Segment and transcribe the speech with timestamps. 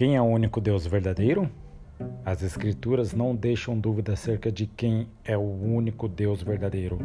[0.00, 1.46] Quem é o único Deus verdadeiro?
[2.24, 6.98] As Escrituras não deixam dúvida acerca de quem é o único Deus verdadeiro.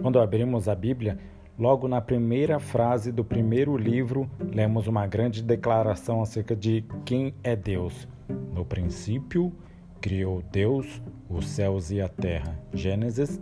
[0.00, 1.18] Quando abrimos a Bíblia,
[1.58, 7.54] logo na primeira frase do primeiro livro, lemos uma grande declaração acerca de quem é
[7.54, 8.08] Deus.
[8.54, 9.52] No princípio,
[10.00, 12.58] criou Deus os céus e a terra.
[12.72, 13.38] Gênesis,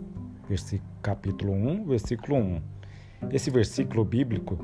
[1.01, 2.61] capítulo 1, versículo 1.
[3.31, 4.59] Esse versículo bíblico,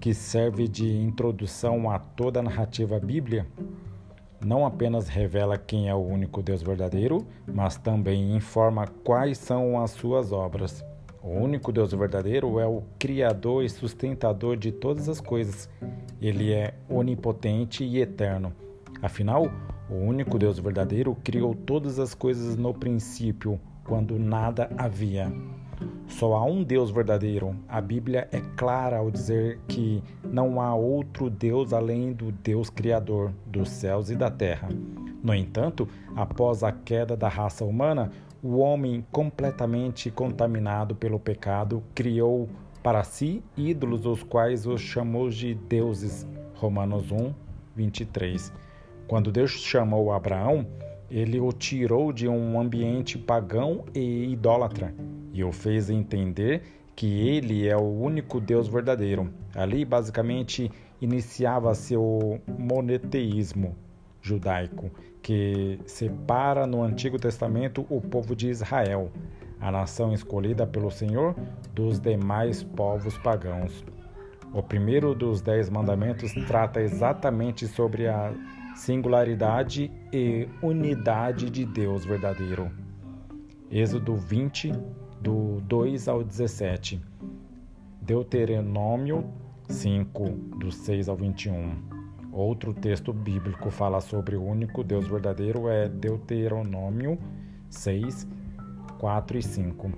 [0.00, 3.46] que serve de introdução a toda a narrativa bíblia,
[4.42, 9.90] não apenas revela quem é o único Deus verdadeiro, mas também informa quais são as
[9.90, 10.82] suas obras.
[11.22, 15.68] O único Deus verdadeiro é o Criador e sustentador de todas as coisas.
[16.22, 18.54] Ele é onipotente e eterno.
[19.02, 19.50] Afinal,
[19.90, 25.30] o único Deus verdadeiro criou todas as coisas no princípio, quando nada havia.
[26.20, 27.56] Só há um Deus verdadeiro.
[27.68, 33.32] A Bíblia é clara ao dizer que não há outro Deus além do Deus Criador
[33.46, 34.68] dos céus e da terra.
[35.22, 38.10] No entanto, após a queda da raça humana,
[38.42, 42.48] o homem, completamente contaminado pelo pecado, criou
[42.82, 46.26] para si ídolos, os quais os chamou de deuses.
[46.54, 47.32] Romanos 1,
[47.74, 48.52] 23.
[49.06, 50.66] Quando Deus chamou Abraão,
[51.10, 54.94] ele o tirou de um ambiente pagão e idólatra
[55.32, 56.62] e o fez entender
[56.94, 59.30] que ele é o único Deus verdadeiro.
[59.54, 63.76] Ali, basicamente, iniciava seu monoteísmo
[64.20, 64.90] judaico,
[65.22, 69.10] que separa no Antigo Testamento o povo de Israel,
[69.60, 71.34] a nação escolhida pelo Senhor,
[71.74, 73.84] dos demais povos pagãos.
[74.52, 78.32] O primeiro dos dez mandamentos trata exatamente sobre a
[78.74, 82.70] singularidade e unidade de Deus verdadeiro.
[83.70, 84.72] Êxodo 20,
[85.20, 87.00] do 2 ao 17.
[88.00, 89.30] Deuteronômio
[89.68, 91.74] 5, do 6 ao 21.
[92.32, 97.18] Outro texto bíblico fala sobre o único Deus verdadeiro é Deuteronômio
[97.68, 98.26] 6,
[98.98, 99.92] 4 e 5.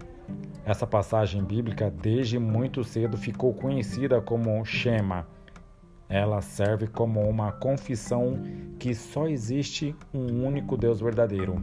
[0.65, 5.27] Essa passagem bíblica, desde muito cedo, ficou conhecida como Shema.
[6.09, 8.41] Ela serve como uma confissão
[8.79, 11.63] que só existe um único Deus verdadeiro.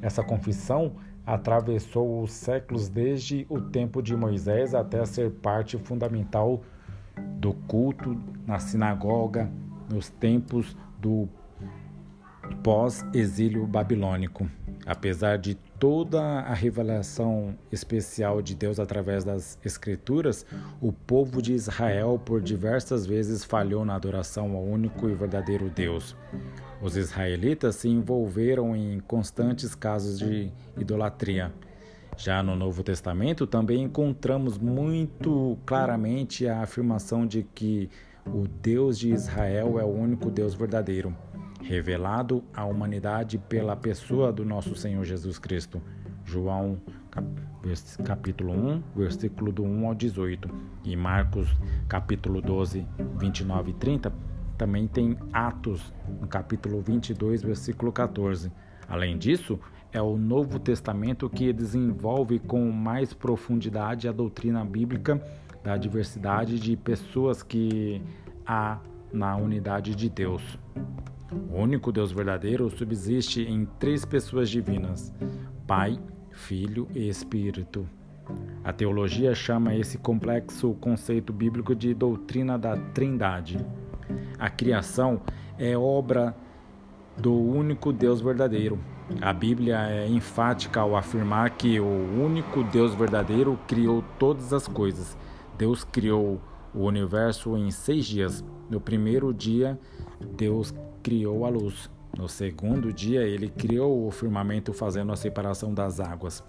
[0.00, 0.92] Essa confissão
[1.26, 6.62] atravessou os séculos desde o tempo de Moisés até ser parte fundamental
[7.38, 9.50] do culto na sinagoga
[9.90, 11.28] nos tempos do
[12.62, 14.48] pós-exílio babilônico.
[14.86, 20.44] Apesar de toda a revelação especial de Deus através das Escrituras,
[20.80, 26.14] o povo de Israel por diversas vezes falhou na adoração ao único e verdadeiro Deus.
[26.84, 31.50] Os israelitas se envolveram em constantes casos de idolatria.
[32.14, 37.88] Já no Novo Testamento também encontramos muito claramente a afirmação de que
[38.26, 41.16] o Deus de Israel é o único Deus verdadeiro,
[41.62, 45.80] revelado à humanidade pela pessoa do nosso Senhor Jesus Cristo.
[46.22, 46.78] João
[48.04, 50.50] capítulo 1, versículo do 1 ao 18,
[50.84, 51.48] e Marcos
[51.88, 52.86] capítulo 12,
[53.18, 58.50] 29 e 30 também tem Atos, no capítulo 22, versículo 14.
[58.88, 59.58] Além disso,
[59.92, 65.22] é o Novo Testamento que desenvolve com mais profundidade a doutrina bíblica
[65.62, 68.02] da diversidade de pessoas que
[68.46, 68.78] há
[69.12, 70.58] na unidade de Deus.
[71.50, 75.12] O único Deus verdadeiro subsiste em três pessoas divinas:
[75.66, 75.98] Pai,
[76.32, 77.88] Filho e Espírito.
[78.62, 83.64] A teologia chama esse complexo conceito bíblico de doutrina da Trindade.
[84.38, 85.20] A criação
[85.58, 86.34] é obra
[87.16, 88.78] do único Deus verdadeiro.
[89.20, 95.16] A Bíblia é enfática ao afirmar que o único Deus verdadeiro criou todas as coisas.
[95.58, 96.40] Deus criou
[96.74, 98.44] o universo em seis dias.
[98.68, 99.78] No primeiro dia,
[100.36, 101.90] Deus criou a luz.
[102.16, 106.42] No segundo dia, ele criou o firmamento, fazendo a separação das águas.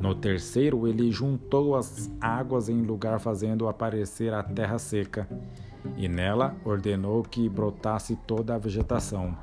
[0.00, 5.28] No terceiro, ele juntou as águas em lugar, fazendo aparecer a terra seca
[5.96, 9.36] e nela ordenou que brotasse toda a vegetação.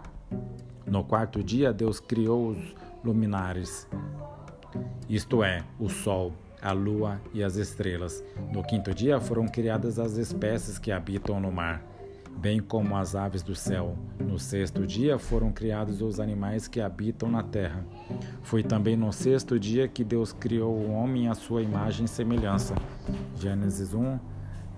[0.86, 3.88] No quarto dia, Deus criou os luminares,
[5.08, 8.24] isto é, o sol, a lua e as estrelas.
[8.52, 11.84] No quinto dia foram criadas as espécies que habitam no mar,
[12.38, 13.98] bem como as aves do céu.
[14.20, 17.84] No sexto dia foram criados os animais que habitam na terra.
[18.44, 22.76] Foi também no sexto dia que Deus criou o homem à sua imagem e semelhança.
[23.36, 24.20] Gênesis 1,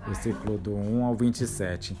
[0.06, 1.96] versículo do 1 ao 27.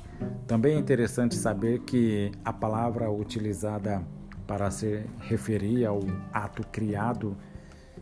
[0.46, 4.02] Também é interessante saber que a palavra utilizada
[4.46, 6.00] para se referir ao
[6.32, 7.36] ato criado,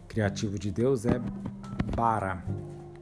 [0.07, 1.21] criativo de Deus é
[1.95, 2.43] bara.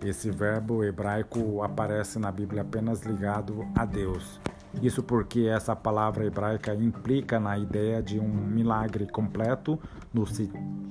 [0.04, 4.40] Esse verbo hebraico aparece na Bíblia apenas ligado a Deus.
[4.82, 9.80] Isso porque essa palavra hebraica implica na ideia de um milagre completo,
[10.12, 10.24] no,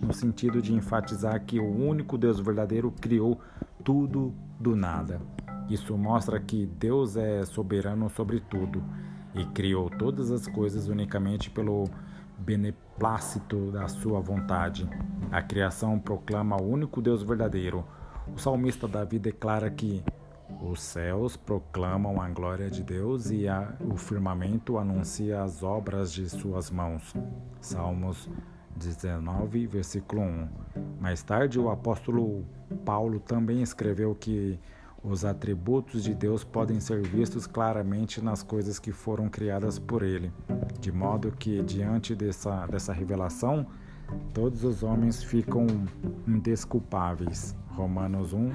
[0.01, 3.39] no sentido de enfatizar que o único Deus verdadeiro criou
[3.83, 5.21] tudo do nada.
[5.69, 8.83] Isso mostra que Deus é soberano sobre tudo
[9.35, 11.85] e criou todas as coisas unicamente pelo
[12.37, 14.89] beneplácito da sua vontade.
[15.31, 17.85] A criação proclama o único Deus verdadeiro.
[18.33, 20.03] O salmista Davi declara que
[20.61, 26.29] os céus proclamam a glória de Deus e a, o firmamento anuncia as obras de
[26.29, 27.13] suas mãos.
[27.59, 28.29] Salmos
[28.75, 30.49] 19, versículo 1.
[30.99, 32.45] Mais tarde, o apóstolo
[32.83, 34.59] Paulo também escreveu que
[35.03, 40.31] os atributos de Deus podem ser vistos claramente nas coisas que foram criadas por Ele,
[40.79, 43.67] de modo que, diante dessa, dessa revelação,
[44.33, 45.67] todos os homens ficam
[46.27, 47.55] indesculpáveis.
[47.75, 48.51] Romanos 1,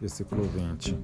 [0.00, 0.96] versículo 20.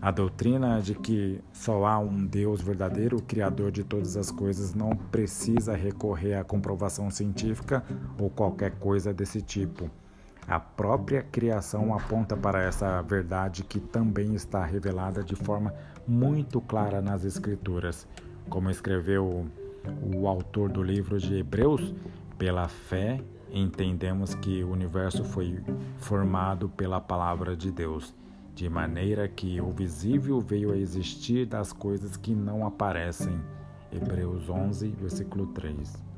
[0.00, 4.90] A doutrina de que só há um Deus verdadeiro, Criador de todas as coisas, não
[4.90, 7.82] precisa recorrer à comprovação científica
[8.18, 9.90] ou qualquer coisa desse tipo.
[10.46, 15.72] A própria criação aponta para essa verdade que também está revelada de forma
[16.06, 18.06] muito clara nas Escrituras.
[18.50, 19.46] Como escreveu
[20.14, 21.94] o autor do livro de Hebreus,
[22.36, 23.22] pela fé
[23.54, 25.62] entendemos que o universo foi
[25.98, 28.12] formado pela palavra de Deus,
[28.54, 33.40] de maneira que o visível veio a existir das coisas que não aparecem.
[33.92, 36.13] Hebreus 11, versículo 3.